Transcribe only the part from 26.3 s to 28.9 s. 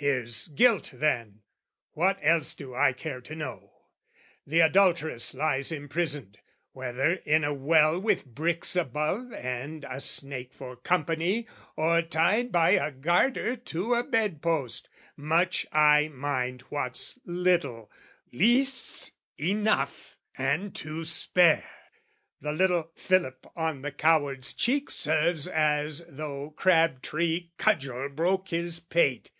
crab tree cudgel broke his